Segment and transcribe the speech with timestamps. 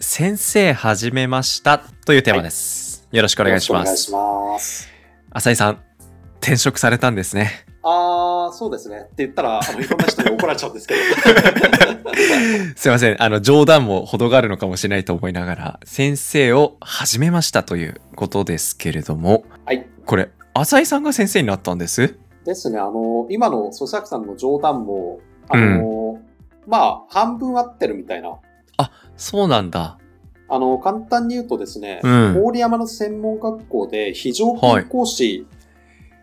[0.00, 3.06] 先生始めましたというテーマです。
[3.10, 4.10] よろしくお願いしまよろす。
[4.10, 4.88] くお願いします。
[5.30, 5.80] 浅井さん、
[6.40, 7.50] 転職されたんですね。
[7.82, 8.98] あー、そうですね。
[8.98, 11.00] って言ったら、あの、いろんな人に怒られちゃうんですけど。
[12.76, 13.22] すいません。
[13.22, 19.84] あの、冗談も程があるのかもしれないと思いながら、先生を始めましたということですけれども、はい。
[20.06, 22.16] これ、浅井さんが先生になったんです？
[22.44, 22.78] ですね。
[22.78, 25.18] あの、今の粗作さんの冗談も、
[25.48, 26.18] あの、
[26.66, 28.36] まあ、半分合ってるみたいな。
[29.18, 29.98] そうなんだ。
[30.48, 35.46] あの、簡単に言うとですね、うん郡山の専門学校で非常勤講師、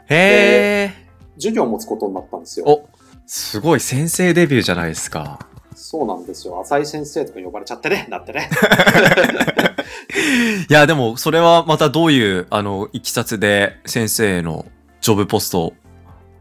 [0.08, 1.06] へー。
[1.36, 2.66] 授業を持つことになったんですよ。
[2.66, 2.90] お、
[3.28, 5.40] すごい先生デビューじゃないですか。
[5.76, 6.60] そうなんですよ。
[6.62, 8.50] 浅井先生とか呼ばれちゃってね、なってね。
[10.70, 14.66] いや、でも、それはまたどういう、あの、いきさつで先生の
[15.02, 15.74] ジョブポスト、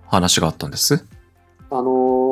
[0.06, 1.04] 話があったんです？
[1.70, 2.23] あの、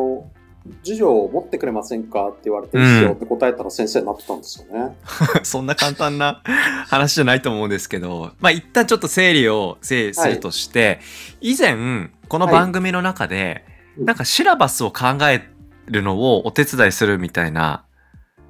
[0.83, 4.97] 授業を持ってくれませんかって言われて、いいですよって答えたら先生になってたんですよね。
[5.43, 6.43] そんな簡単な
[6.87, 11.01] 話じゃないと思うんですけど、まあ一旦ちょっと整理を整理するとして、
[11.41, 13.73] 以前、この番組の中で、うん
[14.07, 15.47] なんかシラバスを考え
[15.85, 17.85] るのをお手伝いするみたいな、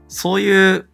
[0.06, 0.88] そういう、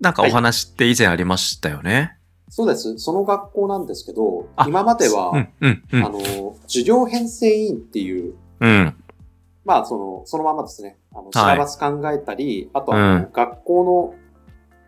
[0.00, 2.18] なんかお話って以前ありましたよね？
[2.48, 2.98] そうです。
[2.98, 6.12] その学校なんですけどあ、今までは、うん、うん、うあん。
[6.12, 8.96] の、授業編成委員っていう、うん。
[9.64, 10.98] まあ、その、そのままですね。
[11.14, 14.14] あの、シはいラバス考えたり、あとはあの、うん学校の、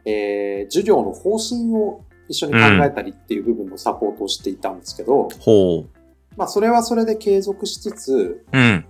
[0.04, 5.88] えー、授業の方針を一緒に考えたりっていう部分のサポートをしていたんですけど、ほう。
[6.36, 8.84] まあ、それはそれで継続しつつ、うん。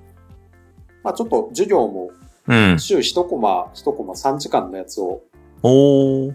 [1.05, 2.11] まあ、ちょっと授業も
[2.49, 2.79] うん。
[2.79, 5.23] 週1コマ、1コマ3時間のやつを
[5.63, 6.35] おー。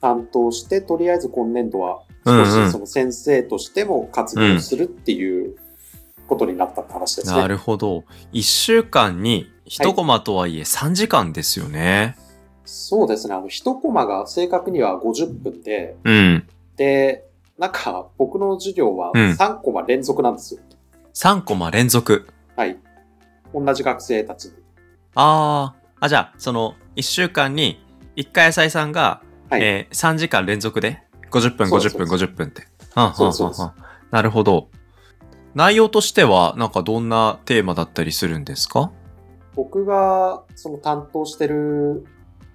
[0.00, 5.56] 担当して、とりあえず今年度は少しその先生としても活動するっていう
[6.32, 7.36] ことになったって話ですね。
[7.40, 8.04] なるほど。
[8.32, 12.16] 一週間に一コマとはいえ3時間ですよね。
[12.64, 13.34] そうですね。
[13.34, 16.48] あの、1コマが正確には50分で、うん。
[16.76, 17.24] で、
[17.58, 20.60] なんか僕の授業はうん3コマ連続なんですよ。
[21.14, 22.26] 3コマ連続。
[22.56, 22.78] はい。
[23.54, 24.52] 同じ学生たちに。
[25.14, 26.04] ああ。
[26.06, 27.84] あ、じゃあ、その、1週間に
[28.16, 29.62] 1回浅井さんが、はい。
[29.62, 32.66] えー3時間連続で？50分、50分、そうですそう50分って。
[32.94, 33.74] はんはんはんそうですはん
[34.10, 34.68] なるほど。
[35.54, 38.90] 内容としては、なんかどんなテーマだったりするんですか？
[39.54, 42.06] 僕がその担当してる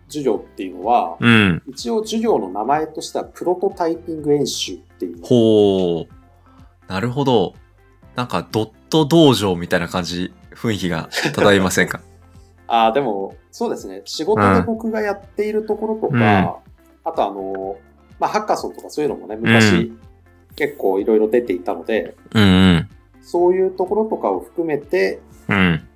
[0.08, 1.62] 授業っていうのは、うん。
[1.68, 5.20] 一応授業の名前としてはプロトタイピング演習っていう。
[5.24, 6.92] ほう。
[6.92, 7.54] なるほど。
[8.16, 12.02] なんかドット道場みたいな感じ、雰囲気が漂いませんか？
[12.70, 14.02] ああ、でも、そうですね。
[14.06, 16.58] 仕事で僕がやっているところとか、
[17.06, 17.78] あとあの、
[18.20, 19.98] まあ、ハッカソンとかそういうのもね、昔、う
[20.56, 22.46] 結構いろいろ出ていたので、うんう
[22.77, 22.77] ん。
[23.28, 25.88] そういうところとかを含めて、うん。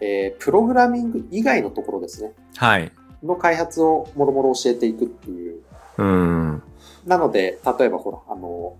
[0.00, 2.32] えープログラミング以外のところですね。
[2.56, 2.92] はい。
[3.22, 5.62] の開発をもろもろ教えていくっていう。
[5.98, 6.62] うん。
[7.06, 8.76] なので、例えばほら、あの、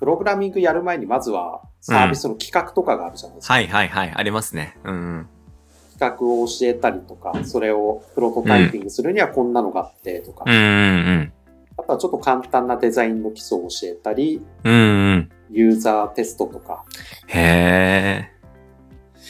[0.00, 3.54] プログラミングやる前にまずはサービスの企画とかがあるじゃないですか。
[3.54, 4.12] はいはいはい。
[4.14, 4.76] ありますね。
[4.84, 5.28] うん。
[5.98, 11.32] 企画を教えたりとか、それをプロトタイピングするにはこんなのがあってとか、うんうん
[11.80, 14.72] あとはちょっと簡単なデザインの基礎を教えたり、うん。
[14.72, 15.30] うんうん。
[15.50, 16.84] ユーザーテストとか
[17.26, 18.30] へ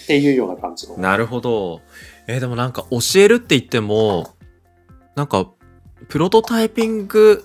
[0.05, 0.95] っていうような感じの。
[0.97, 1.01] え。
[1.01, 1.83] なるほど。
[2.27, 4.35] えーでもなんか教えるって言っても、
[5.15, 5.51] なんか、
[6.09, 7.45] プロトタイピング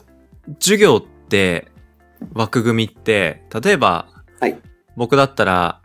[0.60, 1.68] 授業って、
[2.34, 4.08] 枠組みって、例えば、
[4.40, 4.58] はい
[4.96, 5.82] 僕だったら、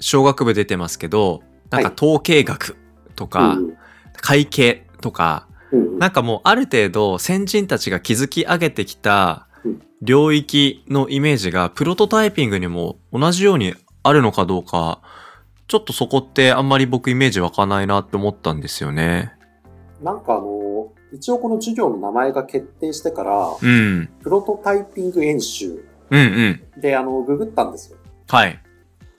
[0.00, 2.76] 小学部出てますけど、なんかはい統計学
[3.14, 3.78] とか、うん
[4.20, 9.47] 会計とか、うんうんなんかもうある程度先人たちが築き上げてきたうん
[10.02, 15.00] 領域のイメージがプロトタイピングにも同じようにあるのかどうか、
[15.66, 19.32] ちょっとそこってあんまり僕イメージ湧かないなって思ったんですよね。
[20.02, 24.08] なんかあの、一応この授業の名前が決定してから、うん。
[24.22, 26.80] プロトタイピング演習うんうん。
[26.80, 27.98] で、あの、ググったんですよ。
[28.28, 28.60] はい。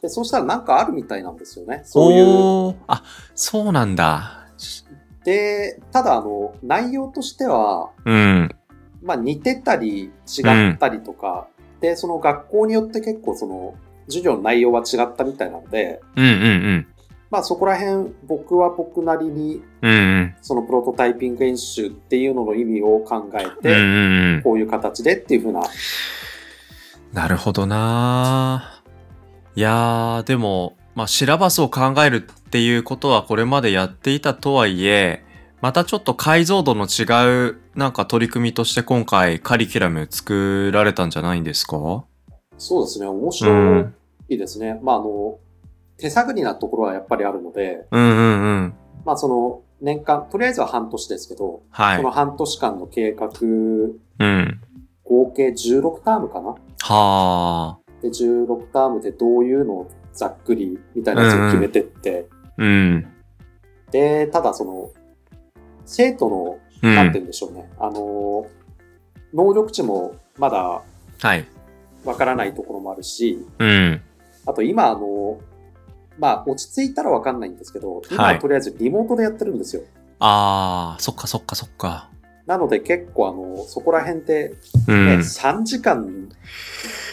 [0.02, 1.82] で、そうしたらなんかあるみたいなんですよね。
[1.84, 2.76] そういう。
[2.88, 3.04] あ、
[3.36, 4.48] そうなんだ。
[5.26, 8.50] で、ただあの、内容としては、うん。
[9.02, 11.48] まあ似てたり違ったりとか、
[11.82, 13.76] で、その学校によって結構その、
[14.08, 16.88] 授業の内容は違ったみたいなので、うんうんうん。
[17.30, 20.36] まあそこら辺僕は僕なりにうんうん。
[20.42, 24.42] そのプロトタイピング演習っていうのの意味を考えうんうて、んうん。
[24.44, 25.62] こういう形でっていう風な、
[27.14, 28.82] なるほどな
[29.56, 35.24] いやー、でも、まあ、シラバスを考えるっていうことはこれまでやっていたとはいえ、
[35.62, 42.04] またちょっと解像度の違うなんか取り組みとして今回カリキュラム作られたんじゃないんですか？
[42.58, 43.96] そうですね、面う白ん。
[44.28, 44.78] いですね。
[44.84, 45.40] まああの、
[45.98, 48.74] 手探りなところはやっぱりあるので、うんうんうん。
[49.06, 52.12] まあその年間、とりあえずは半年ですけど、はいその。
[52.12, 53.46] 半年間の計画、う
[54.26, 54.62] ん。
[55.06, 56.56] 合計16タームかな？
[56.82, 62.62] はで、16タームでどういうのをざっくりみたいなやつを決めてって、ー。
[62.62, 63.08] うん。
[63.90, 64.92] で、ただその、
[65.86, 67.26] 生徒の、うなんて言ん。
[67.26, 68.48] うんでしょうね、あの、
[69.34, 70.82] 能力値もまだ
[71.22, 71.46] はい。
[72.06, 74.02] わからないところもあるし、うん。
[74.46, 75.40] あと今あの、
[76.18, 79.84] まあ落ち着いたらわかんないんですけど、今ははいとりあえずリモートでやってるんですよ。
[80.20, 82.10] あー、そっかそっかそっか。
[82.46, 84.56] なので結構あの、そこら辺で、
[84.88, 85.20] うねん。
[85.20, 86.30] 3時間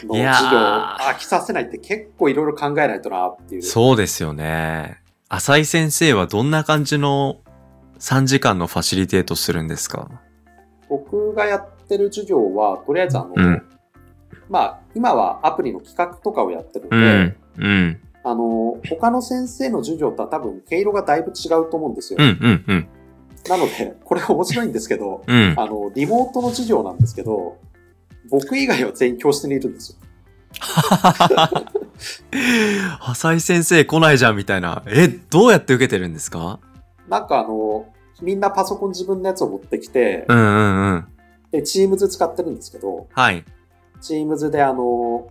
[0.05, 3.63] の授業飽きさせないって結構いろいろ考えないとなっていう。
[3.63, 4.99] そうですよね。
[5.29, 7.41] 浅井先生はどんな感じの
[7.99, 10.09] 3時間のファシリテートするんですか？
[10.89, 13.63] 僕がやってる授業は、とりあえずあの、うん
[14.49, 17.37] まあ、今はアプリの企画とかをやってるのうで、ん。
[17.59, 18.01] うん。
[18.23, 22.19] あの、他の先生の授業とは多分毛色がだいぶ違うと思うんですよ。
[22.21, 22.89] うんうんうん。
[23.49, 25.55] なので、これ面白いんですけど、 うん。
[25.57, 27.57] あの、リモートの授業なんですけど、
[28.31, 29.99] 僕以外は全員教室にいるんですよ。
[33.01, 34.83] 浅井 先生来ないじゃんみたいな。
[34.87, 36.59] え、どうやって受けてるんですか？
[37.09, 37.87] なんかあの、
[38.23, 41.07] みんなパソコン自分のやつを持ってきてう、んうんうん。
[41.51, 43.45] で、Teams 使ってるんですけど、はい。
[44.01, 45.31] Teams であの、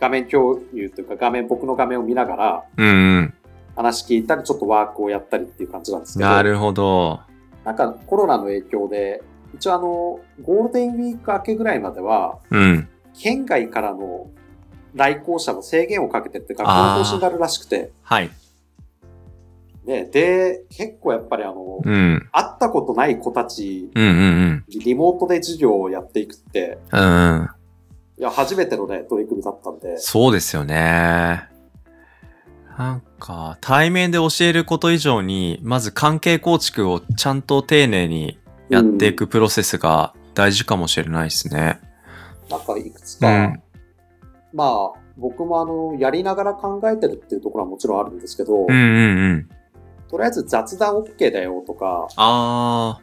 [0.00, 3.34] 画面共有というか画面、僕の画面を見ながらうんうん。
[3.76, 7.20] 話聞いたり、ちょっとワークをやったりっていう感じなんですけど、なるほど。
[7.64, 9.22] なんかコロナの影響で、
[9.54, 12.88] 一応あの、ゴールデンウィーク明けぐらいまでは、うん。
[13.14, 14.28] 県外からの
[14.94, 18.30] 来校者の制限をかけてって学校の方針があるらしくて、はい。
[19.86, 22.28] ね、で、結構やっぱりあの、うん。
[22.32, 24.20] 会ったことない子たち、うんうんう
[24.52, 24.64] ん。
[24.68, 27.04] リモートで授業をやっていくって、うんう
[27.42, 27.48] ん。
[28.18, 31.48] いや、初めてのね、取り組みだったんで、そうですよね。
[32.78, 38.38] なんか、対面で教えること以上に、まず関係構築をちゃんと丁寧に
[38.68, 41.80] やっていくプロセスが大事かもしれないですね。
[42.48, 43.62] なんかいくつか、うん。
[44.52, 48.78] まあ、僕もあの、やりながら考えてるっていうところはもちろんあるんですけど、うんうんう
[49.34, 49.48] ん。
[50.14, 53.00] とりあえず雑談 OK だよとか、あ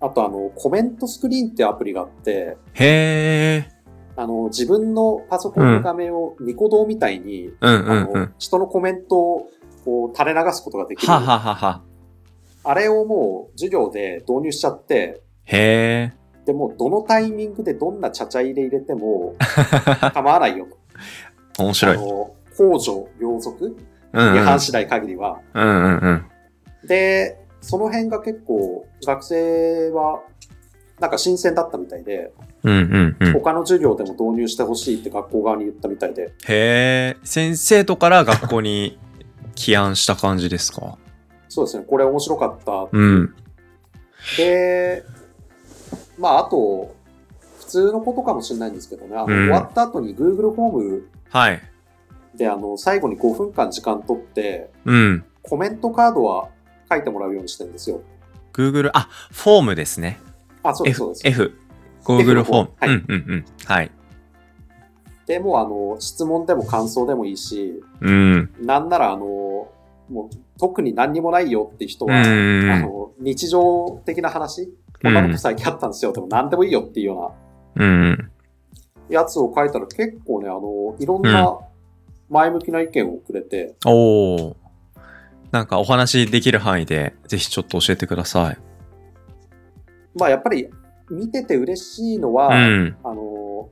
[0.00, 2.84] あとあの、コメントスクリーンってアプリがあって、ー。
[2.84, 4.20] へー。
[4.20, 8.34] あの、自分のパソコンの画面をニコ動みたいに、うんうあのんうん。
[8.40, 9.50] 人のコメントを
[9.84, 11.12] こう垂れ流すことができる。
[11.12, 11.82] はははは。
[12.64, 16.12] あれをもう授業で導入しちゃって、へ
[16.44, 20.10] でもうどのタイミングでどんなちゃちゃ入れ入れてもー。
[20.10, 20.66] 構わないよ
[21.56, 21.62] と。
[21.62, 21.96] 面白い。
[21.96, 23.76] あの、公序良俗
[24.12, 24.36] うんうん。
[24.36, 25.38] 違反しない限りは。
[25.54, 26.26] うんうんうん。
[26.84, 30.22] で、その辺が結構学生は
[31.00, 32.32] なんか新鮮だったみたいで、
[32.62, 33.32] うんうんうん。
[33.34, 37.26] 他の授業でも導入してほしいって学校側に言ったみたいで、へー。
[37.26, 38.98] 先生とから学校に
[39.54, 40.98] 起案した感じですか？
[41.48, 42.88] そうですね、これ面白かった。
[42.90, 43.34] うん。
[44.36, 45.04] で、
[46.18, 46.94] まああと、
[47.60, 51.60] 普通のことかもしれないんですけどね、あの、うん終わった後に Google フォームはい。
[52.34, 55.24] であの、最後に5分間時間取って、うん。
[55.42, 56.48] コメントカードは
[56.90, 58.00] 書いてもらうようにしてるんですよ。
[58.52, 60.18] Google、あ、フォームですね。
[60.62, 61.22] あ、そうです、そうで、す。
[61.28, 61.52] F。
[62.04, 62.70] Google フォーム。
[62.80, 63.44] はいうんうんうん。
[63.66, 63.90] はい。
[65.26, 68.50] でもうあの、質問でも感想でもいいし、うん。
[68.60, 69.26] なんならあの、
[70.08, 76.12] もう特に何にもないよって人うは、んあの、日常的な話、こんなこと最近あったんですよ。
[76.12, 77.34] でも何でもいいよっていうよ
[77.76, 78.30] うなうん。
[79.10, 81.58] やつを書いたら結構ね、あの、いろんな
[82.30, 84.56] 前向きな意見をくれて、おー。
[85.50, 88.58] なんかお話できる範囲で、ぜひちょっと教えてください。
[90.14, 90.68] まあやっぱり
[91.10, 92.96] 見てて嬉しいのは、うん。
[93.02, 93.70] あの、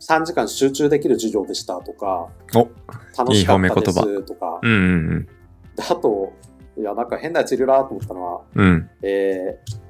[0.00, 2.68] 3時間集中できる授業でしたとか、お
[3.16, 5.28] 楽しかったですとか、うんうん
[5.76, 6.32] であと、
[6.76, 8.66] いや、なんか変なやついるなと思ったのは、うん。
[8.66, 8.90] うん。
[9.02, 9.87] えー、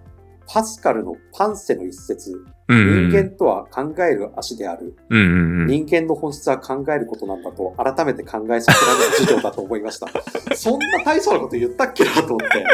[0.50, 4.96] パスカルのパンセの一節、人間とは考える足である。
[5.10, 10.08] 人間の本質は考えることなんだと改めて考えさせられる授業だと思いました。
[10.56, 12.64] そんな大層なこと言ったっけなと思って。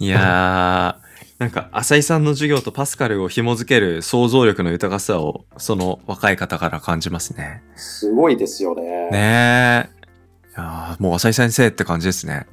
[0.00, 1.04] いやー、
[1.38, 7.62] なんか、浅井さんの授業とパスカルを紐づける想像力の豊かさを、その若い方から感じますね。
[7.76, 8.82] すごいですよね。
[9.10, 10.04] ねえ。
[10.50, 12.46] いやーもう浅井先生って感じですね。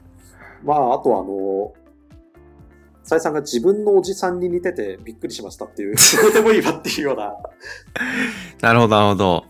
[0.63, 1.50] まあ、あとあの、
[3.11, 7.33] さえさんが自分のおじさんに似ててびっくりしましたっていう、 どうでもいいわっていうような。
[8.61, 9.45] なるほど、なるほど。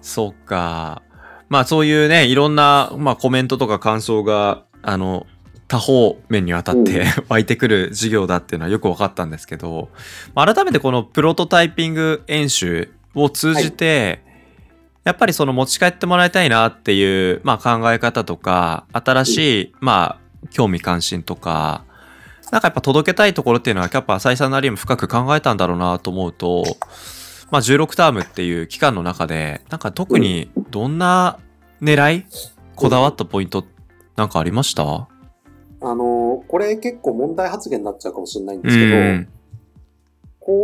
[0.00, 1.02] そっか。
[1.48, 5.26] まあそういうね、いろんな、まあ、コメントとか感想が、あの、
[5.66, 9.88] 多方面にわたって、 湧いてくる授業だっていうのはよく分かったんですけど、
[10.36, 14.22] まあ改めてこのプロトタイピング演習を通じて、
[15.02, 21.84] やっぱりその持ち帰ってもらいたいなっていう、まあ考え方とか、新しい、まあ興味関心とか、
[22.52, 26.64] なんかやっぱ届けたいところっていうのは、やっぱ浅井さんなりにも深く考えたんだろうなと思うと、
[27.50, 31.38] まあ16タームっていう期間の中で、なんか特にどんな
[31.80, 32.26] 狙い、
[32.76, 33.64] こだわったポイント
[34.16, 34.82] なんかありました？
[34.84, 35.08] あ
[35.80, 39.28] の、これ結構問題発言になっちゃうかもしれないんでうすけど、ん。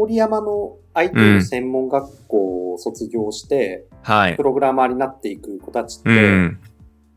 [0.07, 4.43] 郡山の IT の専門学校を卒業して、はいプ。
[4.43, 6.61] ログラマーになっていく子たちって、うん。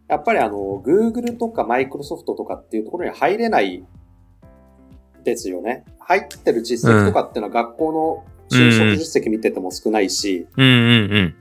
[0.07, 3.83] やっぱりあの、Google とか Microsoft とかっていうところに入れない
[5.23, 5.85] ですよね。
[5.99, 11.35] 入ってる実績とかっていうのは学校の就職実績見てても少ないし、うんうん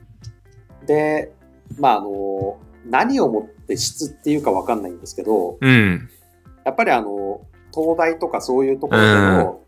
[0.86, 1.32] で、
[1.78, 5.70] まああの、何をもって質っていうかわかんないんですけど、うん。
[5.70, 6.08] うん。
[6.64, 9.60] やっぱりあの、東大とかそういうところでの、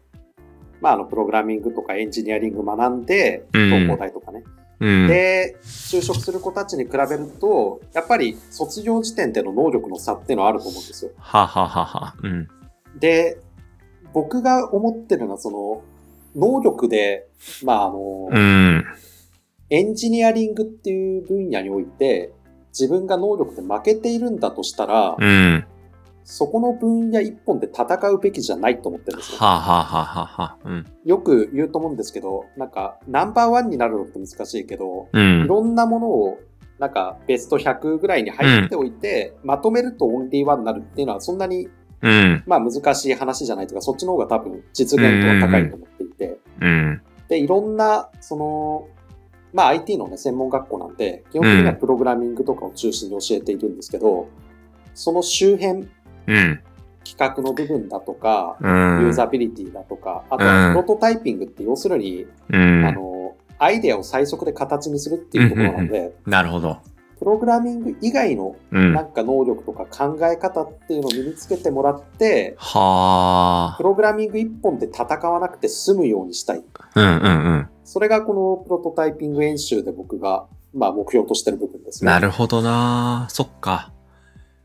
[0.80, 4.42] まああの、プログラミングとかエンジニアリング学んで、うん東工大とかね。
[4.80, 5.06] うん。
[5.06, 11.12] で、就職する子たちに比べると、やっぱり卒業時点での能力の差っていうのはあると思うんですよ。
[11.18, 12.14] はははは。
[12.22, 12.48] うん。
[12.98, 13.38] で、
[14.12, 15.82] 僕が思ってるのは、その、
[16.34, 17.28] 能力で、
[17.62, 18.84] まああの、うん。
[19.70, 22.32] エンジニアリングっていう分野において、
[22.78, 25.64] 自分が能力で負けているんだとしたら、うん。
[26.24, 29.38] そこの分野一本で戦うべきじゃないと思ってるんですよ。
[29.38, 30.56] ははははは。
[30.64, 30.86] うん。
[31.04, 35.46] よく言うと思うんですけど、なんか、ナンバーワンになるのって難しいけど、いうん。
[35.46, 36.38] ろんなものを、
[36.78, 41.68] なんか、ベスト100ぐらいに入っておいて、まとめるとオンリーワンになるっていうのは、そんなに、
[42.02, 42.42] うん。
[42.46, 47.02] まあ難しい話じゃないとか、そっちの方が多分実現度が高いと思っていて、うん。
[47.28, 48.88] で、いろんな、その、
[49.52, 54.28] まあ IT のね、専門学校なんで、基本的にはプログラミングとかを中心に教えているんですけど、
[54.94, 55.88] その周辺、
[56.26, 56.60] うん。
[57.04, 58.70] 企画の部分だとか、うん。
[58.70, 62.84] ユーザビリティだとか、あとはプロトタイピングって要するに、うん。
[62.86, 66.78] あの、アイデアを最速で形にするっていうところなので、なるほど。
[67.22, 68.92] プログラミング以外のうん。
[68.92, 76.64] なんか能力とか考え方っていうのを身につけてもらって、はプログラミング一本で戦わなくて済むようにしたい。
[76.74, 76.88] あ。
[76.96, 77.68] うんうんうん。
[77.84, 82.10] それがこのプロトタイピング演習で僕が、まあ目標としてる部分ですね。
[82.10, 83.92] なるほどなそっか。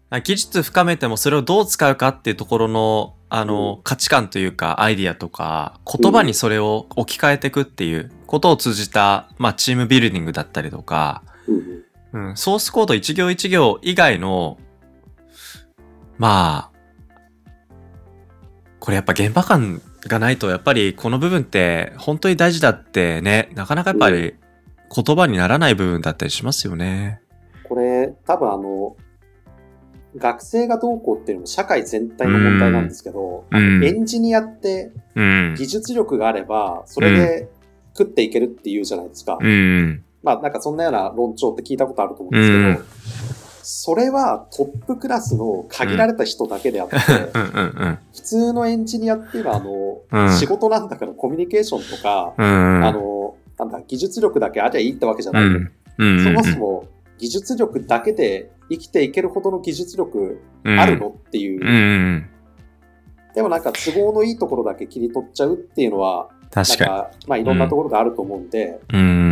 [0.10, 14.58] 技術深めてもそれをどう使うかっていうところの、あの、うん価値観というか、アイディアとか、言葉にそれを置き換えていくっていうことを通じた、まあ、チームビルディングだったりとか、うんうんうん、ソースコード一行一行以外の、
[16.18, 16.78] まあ、
[18.80, 24.36] これやっぱ現場感がないと、やっぱりこの部分って本当に大事だってね、なかなかやっぱり
[24.96, 27.22] 言葉にならない部分だったりしますよね。
[27.64, 28.96] これ、多分あの、
[30.16, 35.56] 学生がどうこうっていうのも社会全体の問題なんですけど、うんエンジニアってうん。
[35.58, 37.50] 技術力があれば、それで
[37.98, 39.38] 食っていけるっていうじゃないですか。
[39.40, 40.04] うん。
[40.28, 43.28] まあなんかそんなような論調って聞いたことあると思うんですけど、うん
[43.70, 46.96] それはトップクラスの限られた人だけであって、
[47.34, 48.00] うんうんうん。
[48.16, 52.86] 普通のエンジニアっていうのはあの、うん仕事なんだからコミュニケーションとか、うん。
[52.86, 55.44] あの、なんだ、技術力だけありゃいいってわけじゃない。
[55.44, 55.72] うん。
[55.98, 56.24] うん。
[56.24, 61.62] そもそも技術力だけで生きていけるほどの技術力あるのっていう。
[61.62, 61.74] うんう
[62.20, 62.30] ん。
[63.36, 68.98] でもなんか都合のいいところだけ切り取っちゃうっていうのは、なん確かか、まあいろんなところであると思うんで、に。
[68.98, 69.27] うん。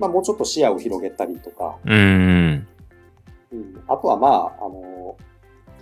[0.00, 2.66] まあもうちょっと視野を広げたりとか、うん。
[3.52, 5.16] うん、あとはまあ、あの、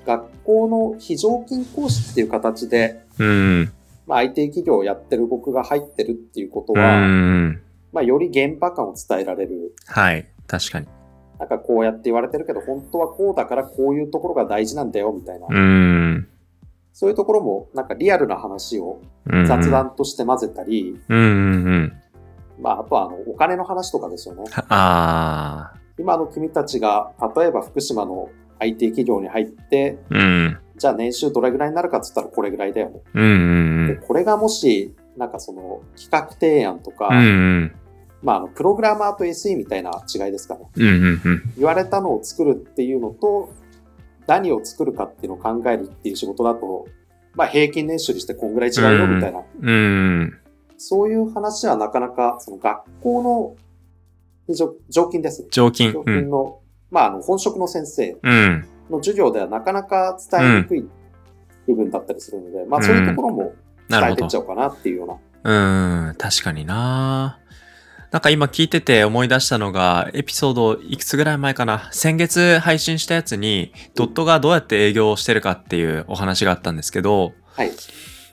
[0.04, 3.72] 学校の非常勤講師っていう形で、うん。
[4.06, 7.60] まあ IT 企業をやってる僕が入ってるっていうことうは、ん。
[7.92, 9.74] まあより現場感を伝えられる。
[9.86, 10.26] はい。
[10.46, 10.86] 確かに。
[11.38, 15.46] なんかこうやって言われてるけど、本当はこうだからこういうところが大事なんだよ、みたいな。
[15.48, 16.28] うん。
[16.92, 19.70] そういうところも、なんかリアルな話をうん雑。
[19.70, 21.28] 談として混ぜたり、うんうんう
[21.82, 21.92] ん。
[22.60, 24.44] まああとはあの、お金の話とかですよね。
[24.68, 25.78] ああ。
[25.98, 30.58] 今の君たちが、例えば福島の IT 企業に入って、うん。
[30.76, 33.00] じゃあ年収どれぐらいになるかっつったらこれぐらいだよね。
[33.14, 33.86] うんうんうん。
[33.88, 37.72] でこれがもし、なんかその企画提案とか、うんうん。
[38.22, 40.68] まああの、プログラマーと SE みたいな違いですかね。
[40.76, 41.42] うんうんうん。
[41.56, 43.52] 言われたのを作るっていうのと、
[44.26, 46.86] 何を作るかっていうのを考えるっていう仕事だと、
[47.34, 50.37] まあ平均年収にしてこんぐらい違うよみたいな、うん。
[50.78, 53.22] そういう話はなかなか、その学校
[54.48, 55.48] の常常勤ですね。
[55.50, 55.92] 常勤。
[55.92, 56.04] 常うん。
[56.06, 58.66] 勤の、まああの、本職の先生うん。
[58.90, 60.88] の授業ではなかなか伝えにくい
[61.66, 63.54] 部分だったりするので、まあそういうところも
[63.90, 64.40] 伝えてっちゃ。
[64.40, 66.08] おうかなっていうような。
[66.08, 67.38] うん、確かにな
[68.10, 71.88] なんか今聞いてて思い出したのが、エピソードいくつぐらい前かな。
[71.92, 77.72] 先月配信したやつに、ドットがどうやって営業をしてるかっていうお話があったんですけど、はい。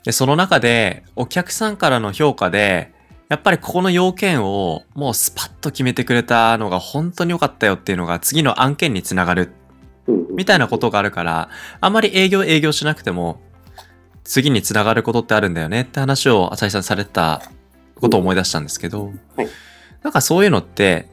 [0.06, 2.92] で、その中で、お客さんからの評価で、
[3.28, 9.50] やっぱりここの要件をもうスパッと決めてくれたのが本当に良かったよっていうのが次の案件につながる
[10.06, 13.40] みたいなことがあるから、あまり営業営業しなくても、
[14.22, 17.42] 次につながることってあるんだよねって話を浅井さんされてた
[17.96, 19.48] ことを思い出したんですけど、はい。
[20.04, 21.08] なんかそういうのって、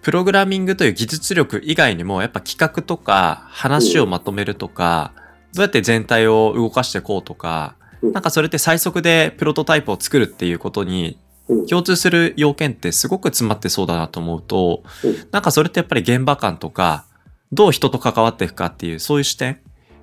[0.00, 5.12] プログラミングという技術力以外にも、やっぱ企画とか話をまとめるとか、
[5.52, 11.18] どうやって全体を動かしていこうとか、うんなんかそれって最速でプロトタイプを作るっていうことに
[11.50, 17.04] うん共通する要件ってすごく詰まってそうだなと思うと、うんなんかそれってやっぱり現場感とか、
[17.52, 19.60] どう人と関わっていくかっていう、そういう視点。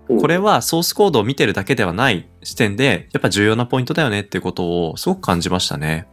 [0.10, 6.08] うんこれはソースコードを見てるだけではない視点で、やっぱ重要なポイントだよねっていうことをすごく感じましたね。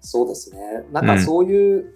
[0.00, 0.60] そうですね。
[0.92, 1.94] なんかそういう、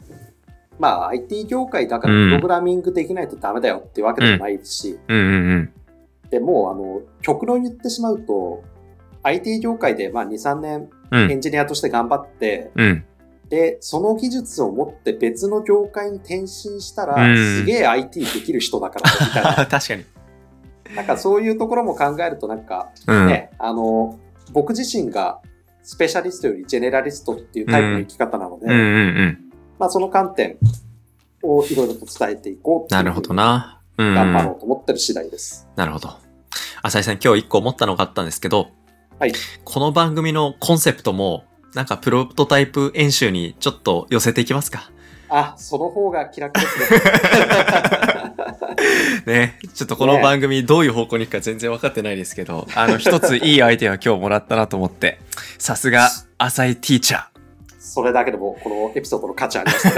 [0.78, 5.72] まあ IT 業界だからうんプログラミングできないとダメだよっていうわけでもないし、うんうんうん。
[6.28, 8.62] でもうあの、極論言ってしまうと、
[9.22, 11.30] IT 業界でまあ2、3年うん。
[11.30, 13.04] エンジニアとして頑張って、うん。
[13.50, 16.48] で、その技術を持って別の業界に転身
[16.80, 19.66] したら、うんすげえ IT できる人だからみたいな。
[19.68, 20.04] 確かに。
[20.96, 23.26] なんかそういうところも考えるとなんか、うん。
[23.26, 24.18] ね、あの、
[24.52, 25.40] 僕自身が
[25.82, 29.38] スペシャリストよりジェネラリストっていうタイプの生き方なので、うんうんうん。
[29.78, 30.56] まあその観点
[31.42, 33.82] をいろいろと伝えていこうなるほどな。
[33.98, 34.14] うん。
[34.14, 35.68] 頑張ろうと思ってる次第です。
[35.76, 36.08] なるほど。
[36.82, 38.68] 浅井さん、今日一個思ったのがあったんですけど、
[39.22, 39.32] はい。
[39.62, 44.90] この番組のコンセプトも、なんかプロトタイプ演習にちょっと寄せていきますか。
[45.28, 47.00] あ、その方が気楽ですね。
[49.38, 55.20] ね、ちょっとこの番組どういう方向に行くか全然分かってないですけど、あの、一ついいアイデアを今日もらったなと思って、
[55.56, 57.24] さすが、浅井ティーチャー。
[57.78, 59.94] それだけでもこのエピソードの価値ありますね。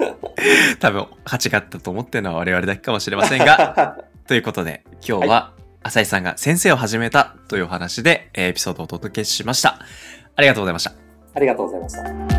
[0.80, 9.78] 多分、価値があったと思ってるのは我々だけかもしれませんが、 ということで、今日は、浅井さんが先生を始めたというお話で、エピソードをお届けしました。
[10.36, 10.92] ありがとうございました。
[11.34, 12.37] ありがとうございました。